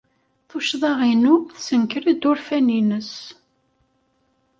Tuccḍa-inu 0.49 1.35
tessenker-d 1.55 2.23
urfan-nnes. 2.31 3.13